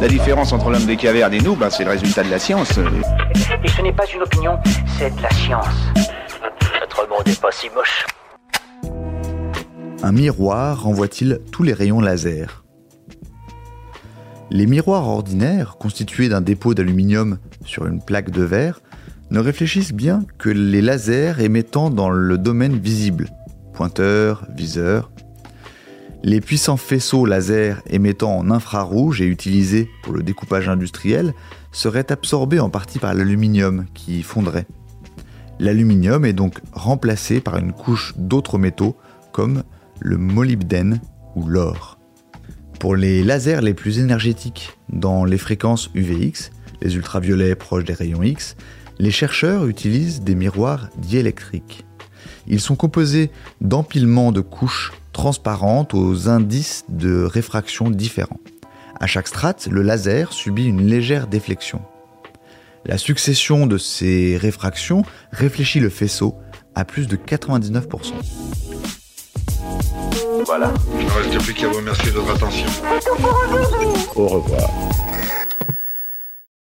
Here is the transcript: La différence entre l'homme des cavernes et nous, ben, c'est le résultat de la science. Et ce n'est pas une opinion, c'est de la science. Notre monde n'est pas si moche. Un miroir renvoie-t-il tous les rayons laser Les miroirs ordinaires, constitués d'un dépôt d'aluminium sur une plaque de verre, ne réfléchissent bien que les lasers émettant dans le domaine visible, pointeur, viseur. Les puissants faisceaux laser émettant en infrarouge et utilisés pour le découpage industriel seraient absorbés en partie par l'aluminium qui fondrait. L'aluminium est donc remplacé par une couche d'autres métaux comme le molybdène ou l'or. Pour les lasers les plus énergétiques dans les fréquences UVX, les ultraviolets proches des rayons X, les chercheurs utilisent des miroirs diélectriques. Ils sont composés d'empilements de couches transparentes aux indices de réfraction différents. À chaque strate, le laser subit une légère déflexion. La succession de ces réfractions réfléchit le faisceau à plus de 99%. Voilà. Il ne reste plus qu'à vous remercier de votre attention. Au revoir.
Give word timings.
La 0.00 0.08
différence 0.08 0.54
entre 0.54 0.70
l'homme 0.70 0.86
des 0.86 0.96
cavernes 0.96 1.34
et 1.34 1.40
nous, 1.40 1.54
ben, 1.54 1.68
c'est 1.68 1.84
le 1.84 1.90
résultat 1.90 2.22
de 2.22 2.30
la 2.30 2.38
science. 2.38 2.78
Et 3.62 3.68
ce 3.68 3.82
n'est 3.82 3.92
pas 3.92 4.06
une 4.14 4.22
opinion, 4.22 4.58
c'est 4.98 5.14
de 5.14 5.22
la 5.22 5.30
science. 5.30 5.66
Notre 6.80 7.06
monde 7.06 7.26
n'est 7.26 7.34
pas 7.34 7.52
si 7.52 7.68
moche. 7.74 8.06
Un 10.02 10.12
miroir 10.12 10.84
renvoie-t-il 10.84 11.40
tous 11.52 11.64
les 11.64 11.74
rayons 11.74 12.00
laser 12.00 12.64
Les 14.50 14.66
miroirs 14.66 15.06
ordinaires, 15.06 15.76
constitués 15.78 16.30
d'un 16.30 16.40
dépôt 16.40 16.72
d'aluminium 16.72 17.38
sur 17.66 17.86
une 17.86 18.02
plaque 18.02 18.30
de 18.30 18.42
verre, 18.42 18.80
ne 19.30 19.38
réfléchissent 19.38 19.92
bien 19.92 20.24
que 20.38 20.48
les 20.48 20.80
lasers 20.80 21.34
émettant 21.40 21.90
dans 21.90 22.08
le 22.08 22.38
domaine 22.38 22.78
visible, 22.78 23.28
pointeur, 23.74 24.46
viseur. 24.56 25.10
Les 26.22 26.42
puissants 26.42 26.76
faisceaux 26.76 27.24
laser 27.24 27.80
émettant 27.88 28.36
en 28.36 28.50
infrarouge 28.50 29.22
et 29.22 29.26
utilisés 29.26 29.88
pour 30.02 30.12
le 30.12 30.22
découpage 30.22 30.68
industriel 30.68 31.32
seraient 31.72 32.12
absorbés 32.12 32.60
en 32.60 32.68
partie 32.68 32.98
par 32.98 33.14
l'aluminium 33.14 33.86
qui 33.94 34.22
fondrait. 34.22 34.66
L'aluminium 35.58 36.26
est 36.26 36.34
donc 36.34 36.60
remplacé 36.72 37.40
par 37.40 37.56
une 37.56 37.72
couche 37.72 38.14
d'autres 38.18 38.58
métaux 38.58 38.96
comme 39.32 39.62
le 39.98 40.18
molybdène 40.18 41.00
ou 41.36 41.46
l'or. 41.46 41.98
Pour 42.78 42.96
les 42.96 43.22
lasers 43.22 43.62
les 43.62 43.74
plus 43.74 43.98
énergétiques 43.98 44.78
dans 44.90 45.24
les 45.24 45.38
fréquences 45.38 45.90
UVX, 45.94 46.50
les 46.82 46.96
ultraviolets 46.96 47.54
proches 47.54 47.84
des 47.84 47.94
rayons 47.94 48.22
X, 48.22 48.56
les 48.98 49.10
chercheurs 49.10 49.66
utilisent 49.66 50.20
des 50.20 50.34
miroirs 50.34 50.90
diélectriques. 50.98 51.86
Ils 52.46 52.60
sont 52.60 52.76
composés 52.76 53.30
d'empilements 53.60 54.32
de 54.32 54.40
couches 54.40 54.92
transparentes 55.12 55.94
aux 55.94 56.28
indices 56.28 56.84
de 56.88 57.24
réfraction 57.24 57.90
différents. 57.90 58.40
À 59.00 59.06
chaque 59.06 59.28
strate, 59.28 59.68
le 59.70 59.82
laser 59.82 60.32
subit 60.32 60.66
une 60.66 60.86
légère 60.86 61.26
déflexion. 61.26 61.80
La 62.86 62.98
succession 62.98 63.66
de 63.66 63.78
ces 63.78 64.36
réfractions 64.36 65.04
réfléchit 65.32 65.80
le 65.80 65.90
faisceau 65.90 66.34
à 66.74 66.84
plus 66.84 67.06
de 67.08 67.16
99%. 67.16 68.12
Voilà. 70.46 70.72
Il 70.98 71.04
ne 71.04 71.10
reste 71.10 71.44
plus 71.44 71.54
qu'à 71.54 71.68
vous 71.68 71.76
remercier 71.76 72.10
de 72.10 72.18
votre 72.18 72.34
attention. 72.36 72.66
Au 74.16 74.26
revoir. 74.26 74.70